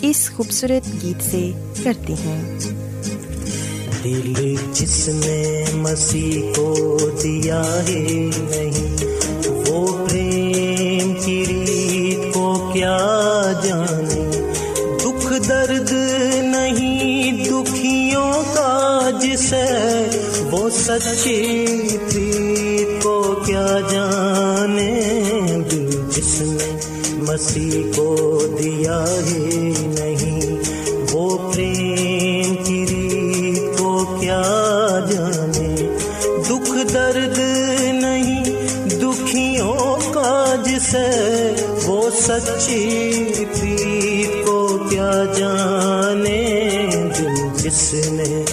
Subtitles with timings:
[0.00, 1.50] اس خوبصورت گیت سے
[1.84, 2.58] کرتے ہیں
[4.04, 8.96] دل جس نے مسیح کو دیا ہے نہیں،
[9.66, 12.98] وہ پریم کی ریت کو کیا
[13.64, 14.30] جانے؟
[15.04, 15.92] دکھ درد
[16.42, 19.64] نہیں دکھیوں کا جسے
[20.50, 24.90] وہ سچی پریت کو کیا جانے؟
[25.70, 26.78] دل جس نے
[27.18, 29.73] مسیح کو دیا ہے
[42.26, 44.56] سچی تھی کو
[44.90, 46.38] کیا جانے
[47.18, 48.44] دل جس نے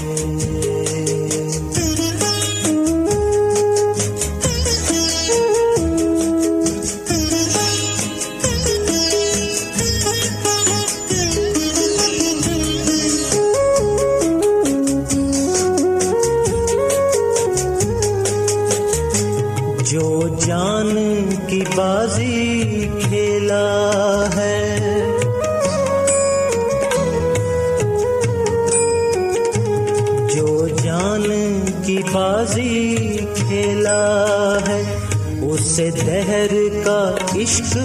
[32.12, 32.96] بازی
[33.36, 34.98] کھیلا ہے،
[35.42, 37.78] اسے دہر کا عشق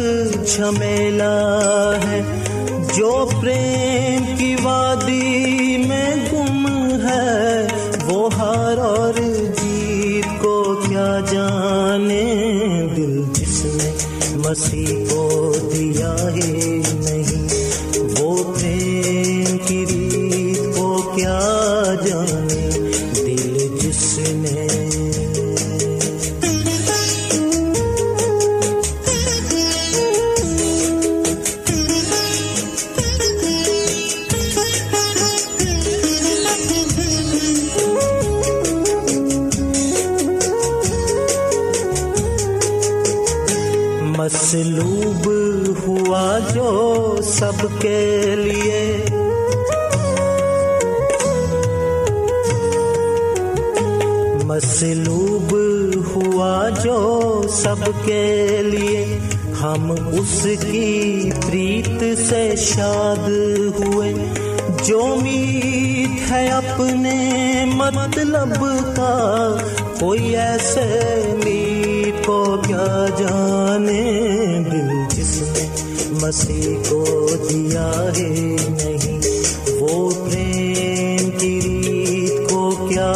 [0.46, 1.36] جھمیلا
[2.08, 2.22] ہے۔
[2.96, 6.66] جو پریم کی وادی میں گم
[7.08, 7.66] ہے،
[8.06, 9.12] وہ ہار اور
[9.62, 12.24] جیت کو کیا جانے
[12.96, 13.90] دل جس نے
[14.34, 15.05] مسیح
[44.96, 45.32] مسلوب
[45.86, 48.96] ہوا جو سب کے لیے۔
[54.44, 55.56] مسلوب
[56.16, 59.18] ہوا جو سب کے لیے۔
[59.62, 63.28] ہم اس کی پریت سے شاد
[63.80, 64.14] ہوئے۔
[64.84, 68.64] جو میت ہے اپنے مطلب
[68.96, 69.56] کا،
[70.00, 74.55] کوئی ایسے میت کو کیا جانے۔
[76.26, 79.20] مسیح کو دیا ہے نہیں۔
[79.80, 83.12] وہ پریم کی ریت کو کیا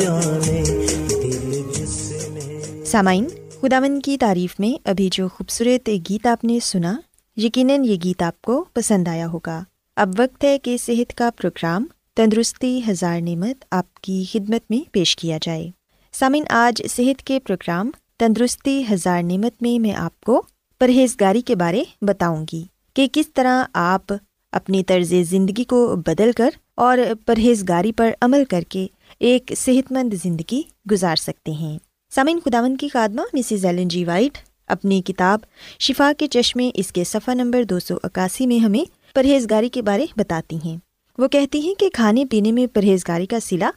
[0.00, 0.62] جانے؟
[1.08, 3.28] دل جس نے سامعین
[3.60, 6.96] خداون کی تعریف میں ابھی جو خوبصورت گیت آپ نے سنا،
[7.36, 9.62] یقیناً یہ گیت آپ کو پسند آیا ہوگا۔
[9.96, 11.86] اب وقت ہے کہ صحت کا پروگرام
[12.16, 15.70] تندرستی ہزار نعمت آپ کی خدمت میں پیش کیا جائے۔
[16.12, 20.42] سامعین، آج صحت کے پروگرام تندرستی ہزار نعمت میں میں آپ کو
[20.78, 22.64] پرہیزگاری کے بارے بتاؤں گی
[22.94, 24.12] کہ کس طرح آپ
[24.52, 28.86] اپنی طرز زندگی کو بدل کر اور پرہیزگاری پر عمل کر کے
[29.18, 31.78] ایک صحت مند زندگی گزار سکتے ہیں۔
[32.10, 35.40] سامعین خداون کی خادمہ مسز ایلن جی وائٹ اپنی کتاب
[35.78, 40.06] شفا کے چشمے، اس کے صفحہ نمبر دو سو اکاسی میں ہمیں پرہیزگاری کے بارے
[40.16, 40.76] بتاتی ہیں۔
[41.18, 43.70] وہ کہتی ہیں کہ کھانے پینے میں پرہیزگاری کا سلا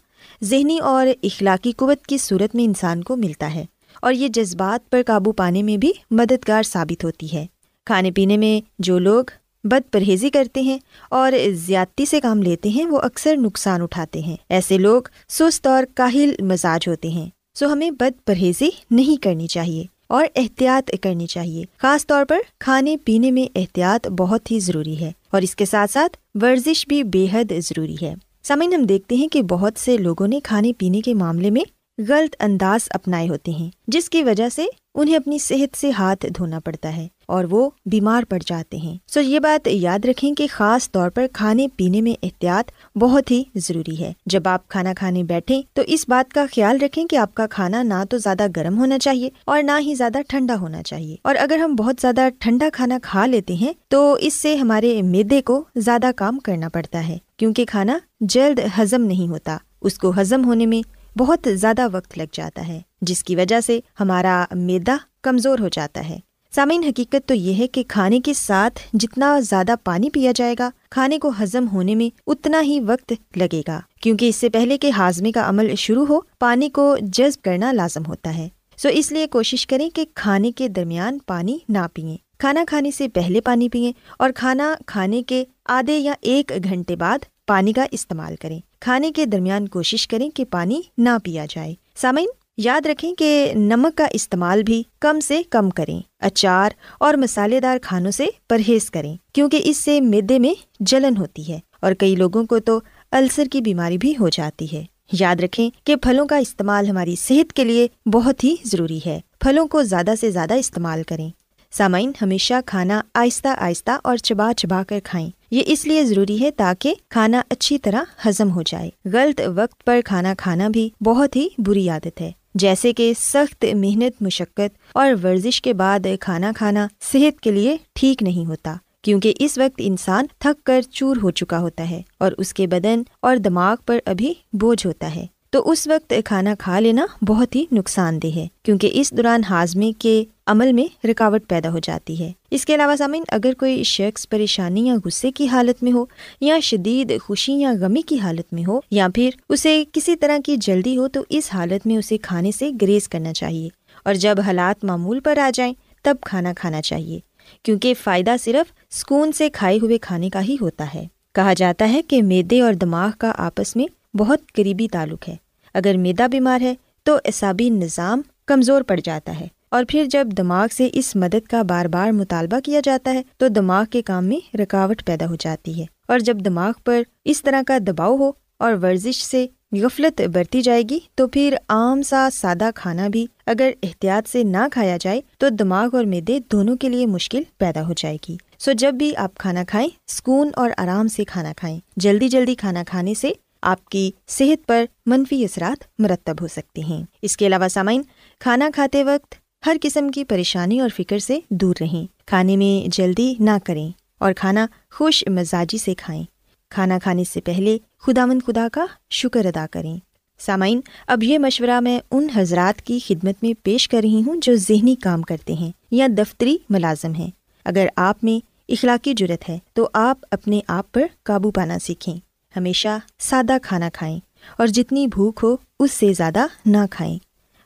[0.44, 3.66] ذہنی اور اخلاقی قوت کی صورت میں انسان کو ملتا ہے۔
[4.02, 7.46] اور یہ جذبات پر قابو پانے میں بھی مددگار ثابت ہوتی ہے۔
[7.86, 9.24] کھانے پینے میں جو لوگ
[9.64, 10.78] بد پرہیزی کرتے ہیں
[11.10, 15.84] اور زیادتی سے کام لیتے ہیں، وہ اکثر نقصان اٹھاتے ہیں۔ ایسے لوگ سست اور
[15.96, 21.64] کاہل مزاج ہوتے ہیں۔ سو ہمیں بد پرہیزی نہیں کرنی چاہیے اور احتیاط کرنی چاہیے۔
[21.78, 25.92] خاص طور پر کھانے پینے میں احتیاط بہت ہی ضروری ہے اور اس کے ساتھ
[25.92, 28.14] ساتھ ورزش بھی بے حد ضروری ہے۔
[28.44, 31.62] سامعین، ہم دیکھتے ہیں کہ بہت سے لوگوں نے کھانے پینے کے معاملے میں
[32.08, 34.66] غلط انداز اپنائے ہوتے ہیں، جس کی وجہ سے
[34.96, 39.20] انہیں اپنی صحت سے ہاتھ دھونا پڑتا ہے اور وہ بیمار پڑ جاتے ہیں۔ سو
[39.20, 44.00] یہ بات یاد رکھیں کہ خاص طور پر کھانے پینے میں احتیاط بہت ہی ضروری
[44.00, 47.48] ہے۔ جب آپ کھانا کھانے بیٹھے تو اس بات کا خیال رکھیں کہ آپ کا
[47.48, 51.36] کھانا نہ تو زیادہ گرم ہونا چاہیے اور نہ ہی زیادہ ٹھنڈا ہونا چاہیے۔ اور
[51.40, 55.64] اگر ہم بہت زیادہ ٹھنڈا کھانا کھا لیتے ہیں تو اس سے ہمارے میدے کو
[55.76, 60.66] زیادہ کام کرنا پڑتا ہے، کیونکہ کھانا جلد ہزم نہیں ہوتا۔ اس کو ہزم ہونے
[60.66, 65.68] میں بہت زیادہ وقت لگ جاتا ہے، جس کی وجہ سے ہمارا میدا کمزور ہو
[65.68, 66.20] جاتا ہے۔
[66.56, 70.70] سامعین، حقیقت تو یہ ہے کہ کھانے کے ساتھ جتنا زیادہ پانی پیا جائے گا،
[70.92, 74.92] کھانے کو ہزم ہونے میں اتنا ہی وقت لگے گا۔ کیونکہ اس سے پہلے کہ
[74.92, 79.28] ہاضمے کا عمل شروع ہو، پانی کو جذب کرنا لازم ہوتا ہے۔ سو اس لیے
[79.28, 83.92] کوشش کریں کہ کھانے کے درمیان پانی نہ پئیں۔ کھانا کھانے سے پہلے پانی پئیں
[84.20, 89.26] اور کھانا کھانے کے آدھے یا ایک گھنٹے بعد پانی کا استعمال کریں۔ کھانے کے
[89.26, 92.28] درمیان کوشش کریں کہ پانی نہ پیا جائے۔ سامعین،
[92.58, 97.78] یاد رکھیں کہ نمک کا استعمال بھی کم سے کم کریں، اچار اور مسالے دار
[97.82, 102.46] کھانوں سے پرہیز کریں، کیونکہ اس سے میدے میں جلن ہوتی ہے اور کئی لوگوں
[102.46, 102.80] کو تو
[103.12, 107.54] السر کی بیماری بھی ہو جاتی ہے۔ یاد رکھیں کہ پھلوں کا استعمال ہماری صحت
[107.54, 111.30] کے لیے بہت ہی ضروری ہے۔ پھلوں کو زیادہ سے زیادہ استعمال کریں۔
[111.72, 116.52] سامعین، ہمیشہ کھانا آہستہ آہستہ اور چبا چبا کر کھائیں۔ یہ اس لیے ضروری ہے
[116.52, 121.48] تاکہ کھانا اچھی طرح ہضم ہو جائے۔ غلط وقت پر کھانا کھانا بھی بہت ہی
[121.58, 127.42] بری عادت ہے۔ جیسے کہ سخت محنت، مشقت اور ورزش کے بعد کھانا کھانا صحت
[127.42, 131.90] کے لیے ٹھیک نہیں ہوتا، کیونکہ اس وقت انسان تھک کر چور ہو چکا ہوتا
[131.90, 136.14] ہے اور اس کے بدن اور دماغ پر ابھی بوجھ ہوتا ہے۔ تو اس وقت
[136.26, 141.08] کھانا کھا لینا بہت ہی نقصان دہ ہے، کیونکہ اس دوران ہاضمے کے عمل میں
[141.08, 145.32] رکاوٹ پیدا ہو جاتی ہے۔ اس کے علاوہ سامعین، اگر کوئی شخص پریشانی یا غصے
[145.32, 146.06] کی حالت میں ہو،
[146.42, 150.58] یا شدید خوشی یا غمی کی حالت میں ہو، یا پھر اسے کسی طرح کی
[150.58, 153.70] جلدی ہو، تو اس حالت میں اسے کھانے سے گریز کرنا چاہیے۔
[154.06, 155.74] اور جب حالات معمول پر آ جائیں،
[156.04, 157.20] تب کھانا کھانا چاہیے،
[157.64, 162.02] کیونکہ فائدہ صرف سکون سے کھائے ہوئے کھانے کا ہی ہوتا ہے۔ کہا جاتا ہے
[162.02, 165.36] کہ میدے اور دماغ کا آپس میں بہت قریبی تعلق ہے۔
[165.74, 166.74] اگر میدا بیمار ہے
[167.04, 171.62] تو اعصابی نظام کمزور پڑ جاتا ہے۔ اور پھر جب دماغ سے اس مدد کا
[171.62, 175.82] بار بار مطالبہ کیا جاتا ہے تو دماغ کے کام میں رکاوٹ پیدا ہو جاتی
[175.82, 180.62] ہے۔ اور جب دماغ پر اس طرح کا دباؤ ہو اور ورزش سے غفلت برتی
[180.62, 185.22] جائے گی تو پھر عام سا سادہ کھانا بھی اگر احتیاط سے نہ کھایا جائے
[185.38, 189.16] تو دماغ اور میدے دونوں کے لیے مشکل پیدا ہو جائے گی۔ سو جب بھی
[189.16, 193.86] آپ کھانا کھائیں، سکون اور آرام سے کھانا کھائیں۔ جلدی جلدی کھانا کھانے سے آپ
[193.86, 198.02] کی صحت پر منفی اثرات مرتب ہو سکتے ہیں۔ اس کے علاوہ سامعین،
[198.40, 199.36] کھانا کھاتے وقت
[199.66, 204.34] ہر قسم کی پریشانی اور فکر سے دور رہیں۔ کھانے میں جلدی نہ کریں اور
[204.34, 206.24] کھانا خوش مزاجی سے کھائیں۔
[206.70, 209.98] کھانا کھانے سے پہلے خدا مند خدا کا شکر ادا کریں۔
[210.40, 214.56] سامعین، اب یہ مشورہ میں ان حضرات کی خدمت میں پیش کر رہی ہوں جو
[214.56, 217.30] ذہنی کام کرتے ہیں یا دفتری ملازم ہیں۔
[217.66, 222.98] اگر آپ میں اخلاقی جرت ہے تو آپ اپنے آپ پر قابو پانا سیکھیں۔ ہمیشہ
[223.20, 224.20] سادہ کھانا کھائیں
[224.58, 227.18] اور جتنی بھوک ہو اس سے زیادہ نہ کھائیں۔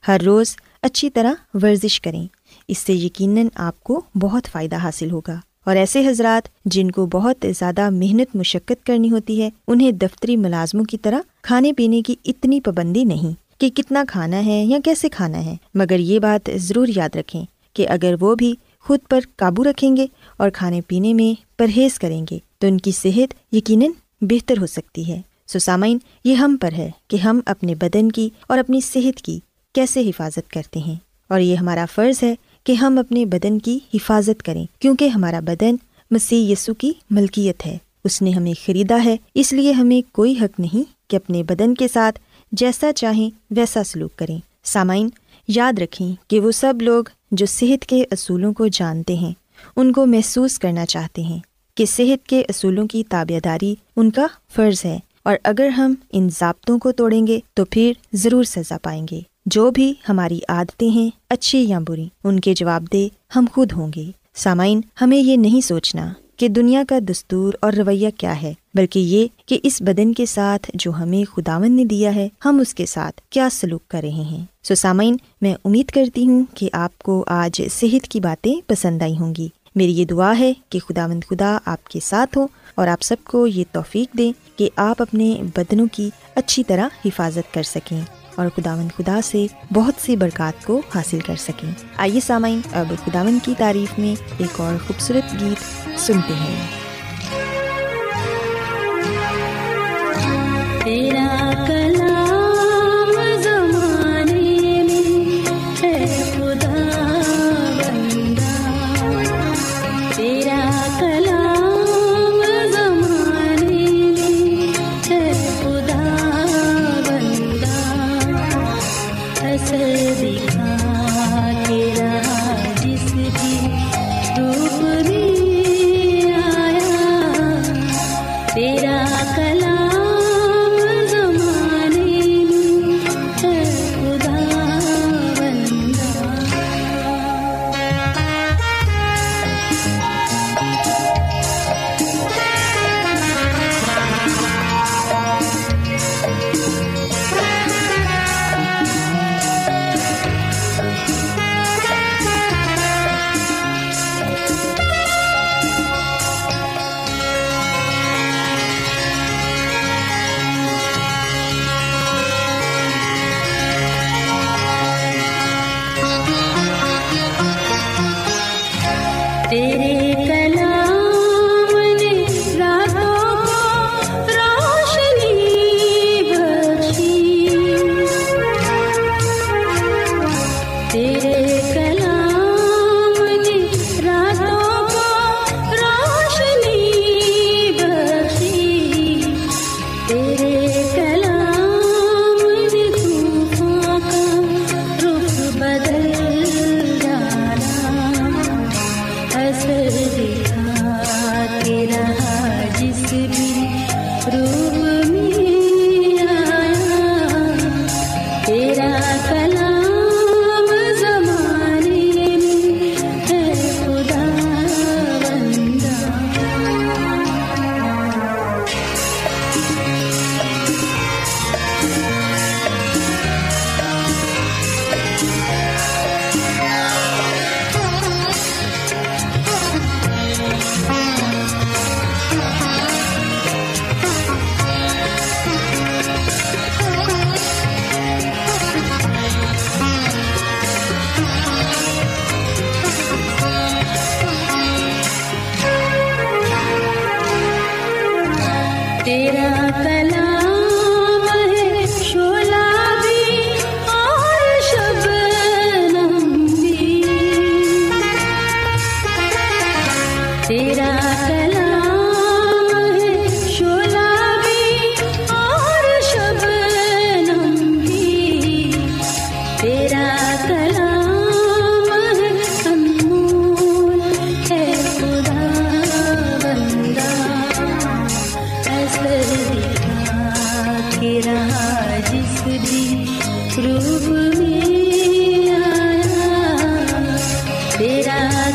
[0.08, 2.28] ہر روز اچھی طرح ورزش کریں۔
[2.68, 7.46] اس سے یقیناً آپ کو بہت فائدہ حاصل ہوگا۔ اور ایسے حضرات جن کو بہت
[7.60, 12.62] زیادہ محنت مشقت کرنی ہوتی ہے، انہیں دفتری ملازموں کی طرح کھانے پینے کی اتنی
[12.62, 17.16] پابندی نہیں کہ کتنا کھانا ہے یا کیسے کھانا ہے۔ مگر یہ بات ضرور یاد
[17.16, 20.06] رکھیں کہ اگر وہ بھی خود پر قابو رکھیں گے
[20.38, 23.92] اور کھانے پینے میں پرہیز کریں گے، تو ان کی صحت یقیناً
[24.24, 28.58] بہتر ہو سکتی ہے۔ سسامین یہ ہم پر ہے کہ ہم اپنے بدن کی اور
[28.58, 29.40] اپنی صحت کی
[29.74, 30.96] کیسے حفاظت کرتے ہیں۔
[31.30, 35.76] اور یہ ہمارا فرض ہے کہ ہم اپنے بدن کی حفاظت کریں، کیونکہ ہمارا بدن
[36.12, 40.60] مسیح یسو کی ملکیت ہے۔ اس نے ہمیں خریدا ہے، اس لیے ہمیں کوئی حق
[40.60, 42.20] نہیں کہ اپنے بدن کے ساتھ
[42.52, 45.10] جیسا چاہیں ویسا سلوک کریں۔ سامعین،
[45.48, 49.34] یاد رکھیں کہ وہ سب لوگ جو صحت کے اصولوں کو جانتے ہیں،
[49.76, 51.40] ان کو محسوس کرنا چاہتے ہیں۔
[51.76, 54.26] کہ صحت کے اصولوں کی تابع داری ان کا
[54.56, 59.06] فرض ہے اور اگر ہم ان ضابطوں کو توڑیں گے تو پھر ضرور سزا پائیں
[59.12, 63.72] گے۔ جو بھی ہماری عادتیں ہیں، اچھی یا بری، ان کے جواب دہ ہم خود
[63.72, 64.04] ہوں گے۔
[64.36, 69.28] سامعین، ہمیں یہ نہیں سوچنا کہ دنیا کا دستور اور رویہ کیا ہے، بلکہ یہ
[69.46, 73.22] کہ اس بدن کے ساتھ جو ہمیں خداون نے دیا ہے، ہم اس کے ساتھ
[73.30, 77.62] کیا سلوک کر رہے ہیں۔ سو سامعین، میں امید کرتی ہوں کہ آپ کو آج
[77.72, 81.58] صحت کی باتیں پسند آئی ہوں گی۔ میری یہ دعا ہے کہ خدا مند خدا
[81.66, 85.88] آپ کے ساتھ ہو اور آپ سب کو یہ توفیق دیں کہ آپ اپنے بدنوں
[85.92, 88.02] کی اچھی طرح حفاظت کر سکیں
[88.36, 93.38] اور خداون خدا سے بہت سی برکات کو حاصل کر سکیں۔ آئیے سامعین، اب خداون
[93.44, 96.83] کی تعریف میں ایک اور خوبصورت گیت سنتے ہیں۔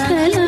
[0.08, 0.47] کلا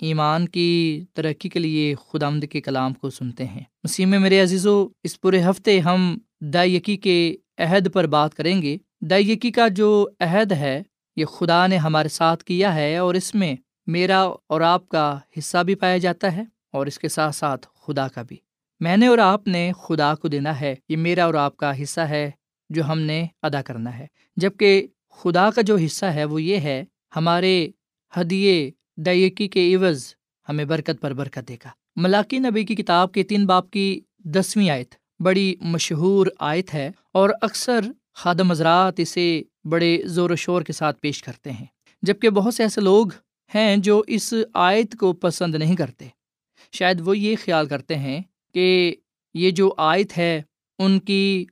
[0.00, 4.40] ایمان کی ترقی کے لیے خدا مد کے کلام کو سنتے ہیں۔ مسیح میں میرے
[4.40, 10.08] عزیزو، اس پورے ہفتے ہم دائیکی کے عہد پر بات کریں گے۔ دائیکی کا جو
[10.20, 10.82] عہد ہے،
[11.16, 15.62] یہ خدا نے ہمارے ساتھ کیا ہے اور اس میں میرا اور آپ کا حصہ
[15.62, 18.36] بھی پایا جاتا ہے اور اس کے ساتھ ساتھ خدا کا بھی۔
[18.80, 22.00] میں نے اور آپ نے خدا کو دینا ہے۔ یہ میرا اور آپ کا حصہ
[22.00, 22.30] ہے
[22.70, 26.84] جو ہم نے ادا کرنا ہے۔ جبکہ خدا کا جو حصہ ہے وہ یہ ہے،
[27.16, 27.68] ہمارے
[28.20, 30.14] ہدیے دائیکی کے عوض
[30.48, 34.70] ہمیں برکت پر برکت دے گا۔ ملاقی نبی کی کتاب کے تین باپ کی دسویں
[34.70, 37.80] آیت بڑی مشہور آیت ہے اور اکثر
[38.14, 41.66] خادم حضرات اسے بڑے زور و شور کے ساتھ پیش کرتے ہیں
[42.02, 43.06] جبکہ بہت سے ایسے لوگ
[43.54, 46.08] ہیں جو اس آیت کو پسند نہیں کرتے۔
[46.72, 48.22] شاید وہ یہ خیال کرتے ہیں
[48.54, 48.94] کہ
[49.34, 50.42] یہ جو آیت ہے،
[50.78, 51.44] ان کی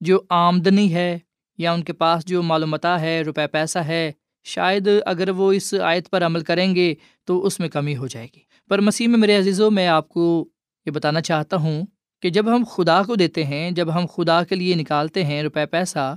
[0.00, 1.18] جو آمدنی ہے
[1.58, 4.12] یا ان کے پاس جو معلومات ہے، روپے پیسہ ہے
[4.48, 8.26] شاید اگر وہ اس آیت پر عمل کریں گے تو اس میں کمی ہو جائے
[8.36, 10.48] گی۔ پر مسیح میں میرے عزیزوں، میں آپ کو
[10.86, 11.82] یہ بتانا چاہتا ہوں
[12.22, 15.66] کہ جب ہم خدا کو دیتے ہیں، جب ہم خدا کے لیے نکالتے ہیں روپے
[15.66, 16.14] پیسہ،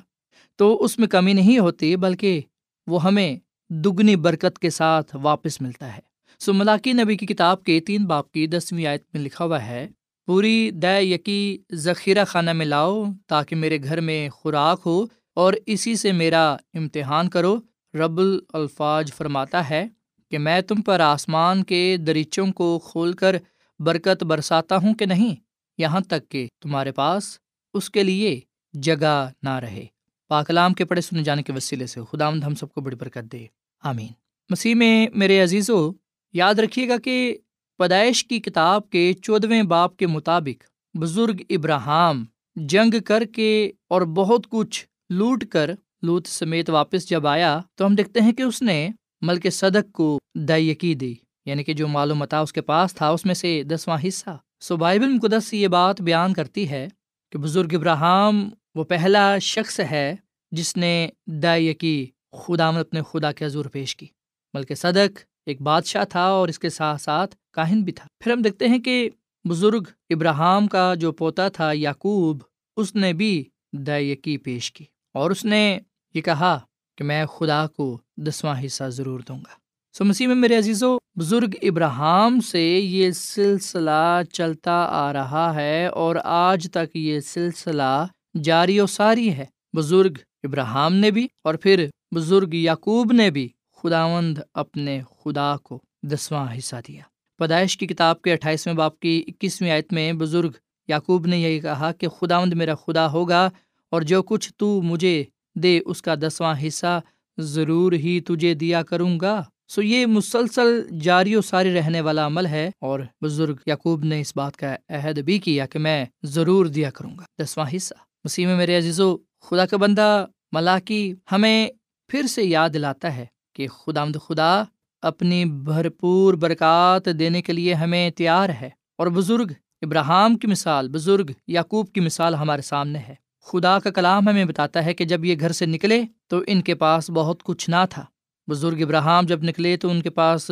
[0.55, 2.41] تو اس میں کمی نہیں ہوتی، بلکہ
[2.87, 3.35] وہ ہمیں
[3.69, 6.01] دگنی برکت کے ساتھ واپس ملتا ہے۔
[6.39, 9.87] سو ملاقی نبی کی کتاب کے تین باپ کی دسویں آیت میں لکھا ہوا ہے،
[10.27, 15.95] پوری دے یقی ذخیرہ خانہ میں لاؤ تاکہ میرے گھر میں خوراک ہو اور اسی
[15.95, 17.57] سے میرا امتحان کرو۔
[17.93, 18.21] رب
[18.53, 19.87] الفاظ فرماتا ہے
[20.31, 23.35] کہ میں تم پر آسمان کے دریچوں کو کھول کر
[23.79, 25.35] برکت برساتا ہوں کہ نہیں؟
[25.77, 27.37] یہاں تک کہ تمہارے پاس
[27.73, 28.39] اس کے لیے
[28.73, 29.85] جگہ نہ رہے۔
[30.27, 33.31] پاکلام کے پڑھے سنے جانے کے وسیلے سے خدا مند ہم سب کو بڑی برکت
[33.31, 33.45] دے۔
[33.83, 34.07] آمین۔
[34.49, 35.91] مسیح میں میرے عزیزو،
[36.33, 37.37] یاد رکھیے گا کہ
[37.77, 40.63] پیدائش کی کتاب کے چودھویں باپ کے مطابق
[40.97, 42.25] بزرگ ابراہم
[42.55, 45.71] جنگ کر کے اور بہت کچھ لوٹ کر
[46.01, 48.89] لوت سمیت واپس جب آیا تو ہم دیکھتے ہیں کہ اس نے
[49.21, 53.33] ملک صدق کو دائیکی دی یعنی کہ جو معلومات اس کے پاس تھا، اس میں
[53.33, 56.87] سے دسواں حصہ۔ سو بائبل مقدس یہ بات بیان کرتی ہے
[57.31, 60.15] کہ بزرگ ابراہم وہ پہلا شخص ہے
[60.51, 64.05] جس نے دائیکی خدا میں اپنے خدا کے حضور پیش کی۔
[64.53, 68.41] بلکہ صدق ایک بادشاہ تھا اور اس کے ساتھ ساتھ کاہن بھی تھا۔ پھر ہم
[68.41, 69.09] دیکھتے ہیں کہ
[69.49, 72.37] بزرگ ابراہم کا جو پوتا تھا یعقوب،
[72.77, 75.79] اس نے بھی دائیکی پیش کی اور اس نے
[76.13, 76.59] یہ کہا
[76.97, 79.53] کہ میں خدا کو دسواں حصہ ضرور دوں گا۔
[79.97, 85.87] سو مسیح میں میرے عزیز و بزرگ ابراہم سے یہ سلسلہ چلتا آ رہا ہے
[85.87, 88.05] اور آج تک یہ سلسلہ
[88.43, 89.45] جاری و ساری ہے۔
[89.77, 93.49] بزرگ ابراہم نے بھی اور پھر بزرگ یعقوب نے بھی
[93.83, 97.01] خداوند اپنے خدا کو دسواں حصہ دیا۔
[97.37, 100.51] پیدائش کی کتاب کے اٹھائیسویں باپ کی اکیسویں آیت میں بزرگ
[100.87, 103.49] یعقوب نے یہی کہا کہ خداوند میرا خدا ہوگا
[103.89, 105.23] اور جو کچھ تو مجھے
[105.55, 107.01] دے اس کا دسواں حصہ
[107.37, 112.45] ضرور ہی تجھے دیا کروں گا۔ سو یہ مسلسل جاری و ساری رہنے والا عمل
[112.45, 116.89] ہے اور بزرگ یعقوب نے اس بات کا عہد بھی کیا کہ میں ضرور دیا
[116.89, 121.67] کروں گا۔ دسواں حصہ۔ مسیح میں میرے عزیز و خدا کا بندہ ملاقی ہمیں
[122.07, 124.63] پھر سے یاد دلاتا ہے کہ خدا مد خدا
[125.01, 131.31] اپنی بھرپور برکات دینے کے لیے ہمیں تیار ہے اور بزرگ ابراہم کی مثال، بزرگ
[131.47, 135.35] یعقوب کی مثال ہمارے سامنے ہے۔ خدا کا کلام ہمیں بتاتا ہے کہ جب یہ
[135.39, 138.05] گھر سے نکلے تو ان کے پاس بہت کچھ نہ تھا۔
[138.49, 140.51] بزرگ ابراہم جب نکلے تو ان کے پاس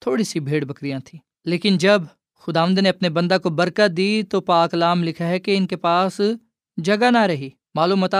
[0.00, 2.02] تھوڑی سی بھیڑ بکریاں تھیں۔ لیکن جب
[2.40, 5.76] خدا نے اپنے بندہ کو برکت دی تو پاک لام لکھا ہے کہ ان کے
[5.76, 6.20] پاس
[6.76, 8.14] جگہ نہ رہی۔ معلومات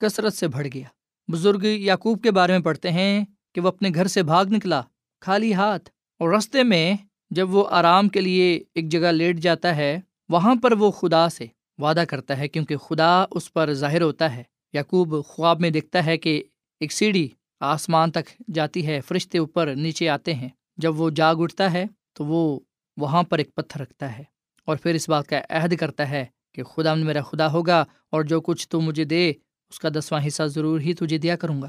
[0.00, 0.88] کثرت سے بڑھ گیا۔
[1.32, 4.82] بزرگ یعقوب کے بارے میں پڑھتے ہیں کہ وہ اپنے گھر سے بھاگ نکلا،
[5.20, 6.94] خالی ہاتھ۔ اور رستے میں
[7.30, 11.46] جب وہ آرام کے لیے ایک جگہ لیٹ جاتا ہے، وہاں پر وہ خدا سے
[11.78, 16.16] وعدہ کرتا ہے کیونکہ خدا اس پر ظاہر ہوتا ہے۔ یعقوب خواب میں دیکھتا ہے
[16.16, 16.42] کہ
[16.80, 17.28] ایک سیڑھی
[17.60, 22.24] آسمان تک جاتی ہے، فرشتے اوپر نیچے آتے ہیں۔ جب وہ جاگ اٹھتا ہے تو
[22.24, 22.60] وہ
[22.96, 24.24] وہاں پر ایک پتھر رکھتا ہے
[24.64, 28.40] اور پھر اس بات کا عہد کرتا ہے کہ خدا میرا خدا ہوگا اور جو
[28.40, 29.32] کچھ تو مجھے دے،
[29.70, 31.68] اس کا دسواں حصہ ضرور ہی تجھے دیا کروں گا۔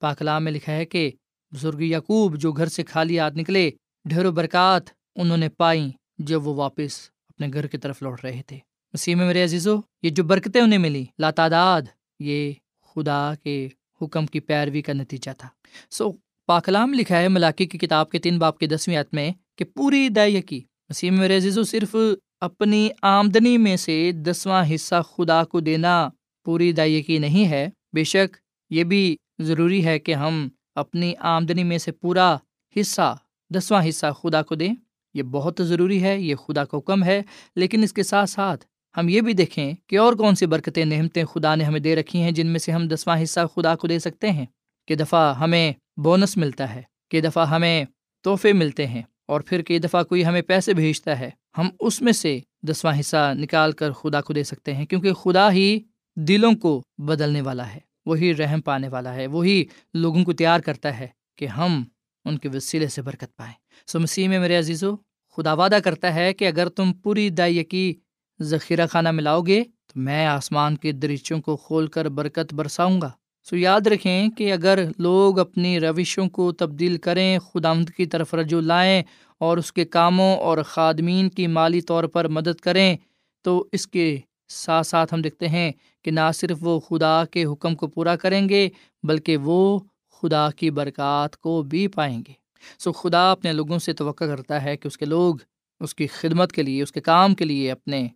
[0.00, 1.10] پاکلام میں لکھا ہے کہ
[1.54, 3.70] بزرگ یعقوب جو گھر سے خالی یاد نکلے،
[4.04, 4.82] ڈھیر و برکات
[5.16, 8.58] انہوں نے پائیں جب وہ واپس اپنے گھر کی طرف لوٹ رہے تھے۔
[8.96, 11.82] مسیح میں میرے عزیزو، یہ جو برکتیں انہیں ملی، لاتعداد،
[12.20, 13.68] یہ خدا کے
[14.02, 15.48] حکم کی پیروی کا نتیجہ تھا۔
[15.90, 16.12] سو،
[16.46, 20.08] پاکلام لکھا ہے ملاقی کی کتاب کے تین باپ کی دسویں عت میں کہ پوری
[20.46, 21.96] کی مسیح میں میرے عزیزو، صرف
[22.40, 26.08] اپنی آمدنی میں سے دسواں حصہ خدا کو دینا
[26.44, 28.36] پوری کی نہیں ہے۔ بے شک
[28.70, 32.36] یہ بھی ضروری ہے کہ ہم اپنی آمدنی میں سے پورا
[32.80, 33.16] حصہ،
[33.50, 34.74] دسواں حصہ خدا کو دیں۔
[35.14, 37.22] یہ بہت ضروری ہے، یہ خدا کا حکم ہے،
[37.56, 38.64] لیکن اس کے ساتھ ساتھ
[38.96, 42.22] ہم یہ بھی دیکھیں کہ اور کون سی برکتیں نعمتیں خدا نے ہمیں دے رکھی
[42.22, 44.46] ہیں جن میں سے ہم دسواں حصہ خدا کو دے سکتے ہیں۔
[44.88, 47.84] کہ دفعہ ہمیں بونس ملتا ہے، کہ دفعہ ہمیں
[48.24, 52.12] تحفے ملتے ہیں اور پھر کئی دفعہ کوئی ہمیں پیسے بھیجتا ہے، ہم اس میں
[52.12, 55.80] سے دسواں حصہ نکال کر خدا کو دے سکتے ہیں۔ کیونکہ خدا ہی
[56.16, 60.98] دلوں کو بدلنے والا ہے، وہی رحم پانے والا ہے، وہی لوگوں کو تیار کرتا
[60.98, 61.06] ہے
[61.38, 61.84] کہ ہم
[62.24, 63.54] ان کے وسیلے سے برکت پائیں۔
[63.86, 64.96] سو مسیح میں میرے عزیز و
[65.36, 67.94] خدا وعدہ کرتا ہے کہ اگر تم پوری دائیکی
[68.40, 73.10] ذخیرہ خانہ ملاؤ گے تو میں آسمان کے دریچوں کو کھول کر برکت برساؤں گا۔
[73.42, 78.60] سو یاد رکھیں کہ اگر لوگ اپنی روشوں کو تبدیل کریں خدامد کی طرف رجوع
[78.60, 79.02] لائیں
[79.38, 82.96] اور اس کے کاموں اور خادمین کی مالی طور پر مدد کریں،
[83.42, 84.18] تو اس کے
[84.48, 85.72] ساتھ ساتھ ہم دیکھتے ہیں
[86.04, 88.68] کہ نہ صرف وہ خدا کے حکم کو پورا کریں گے،
[89.02, 89.78] بلکہ وہ
[90.22, 92.32] خدا کی برکات کو بھی پائیں گے۔
[92.78, 95.34] سو خدا اپنے لوگوں سے توقع کرتا ہے کہ اس کے لوگ
[95.80, 98.08] اس کی خدمت کے لیے، اس کے کام کے لیے اپنے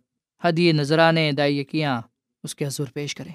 [0.43, 2.01] حدی نذرانے دائیکیاں
[2.43, 3.33] اس کے حضور پیش کریں۔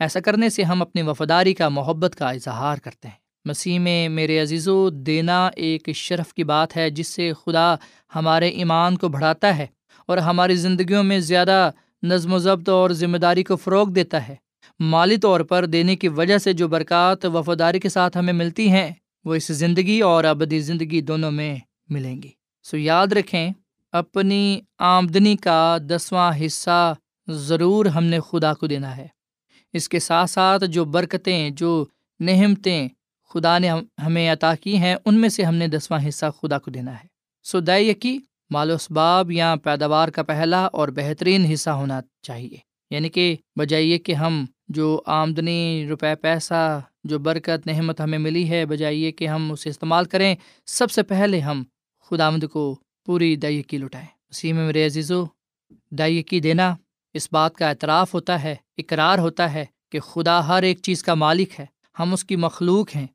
[0.00, 4.38] ایسا کرنے سے ہم اپنی وفاداری کا محبت کا اظہار کرتے ہیں۔ مسیح میں میرے
[4.38, 7.74] عزیز و دینا ایک شرف کی بات ہے جس سے خدا
[8.14, 9.66] ہمارے ایمان کو بڑھاتا ہے
[10.06, 11.70] اور ہماری زندگیوں میں زیادہ
[12.02, 14.34] نظم و ضبط اور ذمہ داری کو فروغ دیتا ہے۔
[14.80, 18.90] مالی طور پر دینے کی وجہ سے جو برکات وفاداری کے ساتھ ہمیں ملتی ہیں،
[19.24, 21.56] وہ اس زندگی اور ابدی زندگی دونوں میں
[21.88, 22.30] ملیں گی۔
[22.62, 23.52] سو یاد رکھیں
[23.92, 26.94] اپنی آمدنی کا دسواں حصہ
[27.28, 29.06] ضرور ہم نے خدا کو دینا ہے۔
[29.72, 31.84] اس کے ساتھ ساتھ جو برکتیں، جو
[32.20, 32.88] نہمتیں
[33.28, 33.70] خدا نے
[34.06, 37.06] ہمیں عطا کی ہیں، ان میں سے ہم نے دسواں حصہ خدا کو دینا ہے۔
[37.42, 38.18] سو دائیکی
[38.50, 42.56] مال و اسباب یا پیداوار کا پہلا اور بہترین حصہ ہونا چاہیے۔
[42.90, 48.66] یعنی کہ بجائیے کہ ہم جو آمدنی، روپے، پیسہ، جو برکت نحمت ہمیں ملی ہے
[48.66, 50.34] بجائیے کہ ہم اسے استعمال کریں،
[50.66, 51.62] سب سے پہلے ہم
[52.00, 52.78] خدا آمد کو
[53.10, 55.24] پوری دائیکی لٹائیں۔ اسی میں میرے عزیز و
[56.42, 56.76] دینا
[57.14, 61.14] اس بات کا اعتراف ہوتا ہے، اقرار ہوتا ہے کہ خدا ہر ایک چیز کا
[61.14, 61.66] مالک ہے۔
[61.98, 63.06] ہم اس کی مخلوق ہیں۔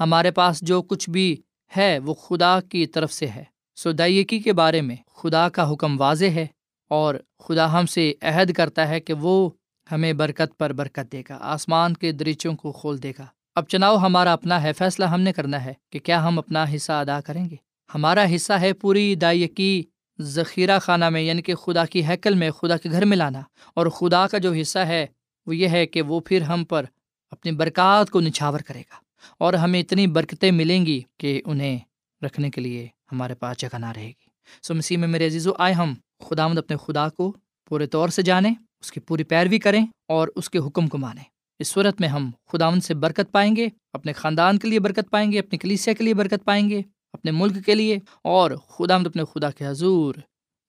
[0.00, 1.36] ہمارے پاس جو کچھ بھی
[1.76, 3.44] ہے وہ خدا کی طرف سے ہے۔
[3.76, 6.46] سو دائیکی کے بارے میں خدا کا حکم واضح ہے
[6.88, 9.50] اور خدا ہم سے عہد کرتا ہے کہ وہ
[9.92, 13.96] ہمیں برکت پر برکت دے گا، آسمان کے دریچوں کو کھول دے گا۔ اب چناؤ
[13.96, 17.50] ہمارا اپنا ہے، فیصلہ ہم نے کرنا ہے کہ کیا ہم اپنا حصہ ادا کریں
[17.50, 19.82] گے۔ ہمارا حصہ ہے پوری دائیکی
[20.20, 23.40] ذخیرہ خانہ میں یعنی کہ خدا کی ہیکل میں، خدا کے گھر میں لانا۔
[23.74, 25.06] اور خدا کا جو حصہ ہے،
[25.46, 26.84] وہ یہ ہے کہ وہ پھر ہم پر
[27.30, 28.94] اپنی برکات کو نچھاور کرے گا۔
[29.38, 31.78] اور ہمیں اتنی برکتیں ملیں گی کہ انہیں
[32.22, 34.26] رکھنے کے لیے ہمارے پاس جگہ نہ رہے گی۔
[34.62, 35.94] سو مسیح میں میرے عزیز و آئے ہم
[36.28, 37.36] خدا مند اپنے خدا کو
[37.68, 41.24] پورے طور سے جانیں، اس کی پوری پیروی کریں اور اس کے حکم کو مانیں۔
[41.58, 45.32] اس صورت میں ہم خداون سے برکت پائیں گے، اپنے خاندان کے لیے برکت پائیں
[45.32, 49.06] گے، اپنی کلیسیا کے لیے برکت پائیں گے۔ اپنے ملک کے لیے اور خدا مد
[49.06, 50.14] اپنے خدا کے حضور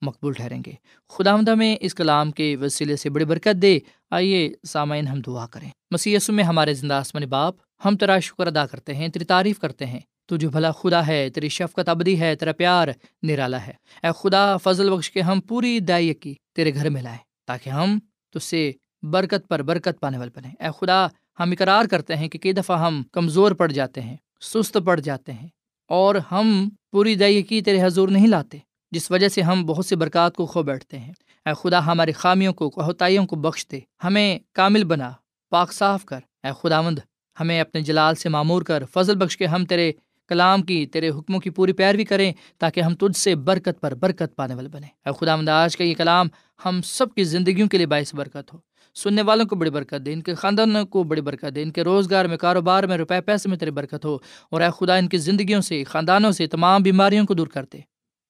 [0.01, 0.71] مقبول ٹھہریں گے۔
[1.10, 3.80] خدا مد ہمیں اس کلام کے وسیلے سے بڑی برکت دے۔
[4.12, 8.65] آئیے سامعین ہم دعا کریں۔ مسی میں ہمارے زندہ آسمانی باپ، ہم تیرا شکر ادا
[8.65, 12.36] کرتے ہیں، تیری تعریف کرتے ہیں۔ تو جو بھلا خدا ہے، تیری شفقت ابدی ہے،
[12.36, 12.88] تیرا پیار
[13.23, 13.73] نرالا ہے۔
[14.04, 17.99] اے خدا، فضل بخش کے ہم پوری دائی کی تیرے گھر میں لائیں تاکہ ہم
[18.34, 18.71] تج سے
[19.04, 21.08] برکت پر برکت پانے والے بنے۔ اے خدا،
[21.39, 25.34] ہم اقرار کرتے ہیں کہ کئی دفعہ ہم کمزور پڑ جاتے ہیں، سست پڑ جاتے
[25.34, 25.47] ہیں۔
[25.91, 28.58] اور ہم پوری دائی کی تیرے حضور نہیں لاتے،
[28.91, 31.13] جس وجہ سے ہم بہت سی برکات کو کھو بیٹھتے ہیں۔
[31.45, 35.12] اے خدا ہماری خامیوں کو کوتاہیوں کو بخش دے، ہمیں کامل بنا،
[35.49, 36.99] پاک صاف کر۔ اے خدا مند
[37.39, 39.91] ہمیں اپنے جلال سے معمور کر، فضل بخش کے ہم تیرے
[40.27, 44.36] کلام کی، تیرے حکموں کی پوری پیروی کریں، تاکہ ہم تجھ سے برکت پر برکت
[44.36, 46.27] پانے والے بنے اے خدا مند آج کا یہ کلام
[46.65, 50.13] ہم سب کی زندگیوں کے لیے باعث برکت ہو۔ سننے والوں کو بڑی برکت دے،
[50.13, 53.49] ان کے خاندان کو بڑی برکت دے، ان کے روزگار میں، کاروبار میں، روپے، پیسے
[53.49, 54.17] میں تیری برکت ہو۔
[54.51, 57.77] اور اے خدا، ان کی زندگیوں سے، خاندانوں سے، تمام بیماریوں کو دور کر دے۔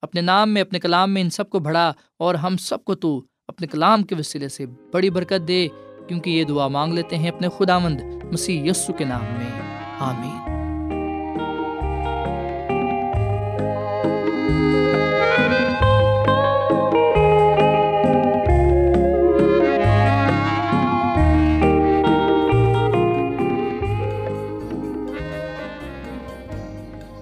[0.02, 3.24] اپنے نام میں، اپنے کلام میں ان سب کو بڑھا، اور ہم سب کو تو
[3.48, 5.68] اپنے کلام کے وسیلے سے بڑی برکت دے۔
[6.08, 8.00] کیونکہ یہ دعا مانگ لیتے ہیں اپنے خدا مند
[8.32, 9.62] مسیح یسو کے نام میں۔
[9.98, 10.42] آمین۔